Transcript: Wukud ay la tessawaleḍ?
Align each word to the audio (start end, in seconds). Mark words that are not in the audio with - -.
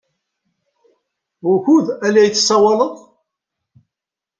Wukud 1.45 1.85
ay 2.05 2.11
la 2.13 2.33
tessawaleḍ? 2.33 2.95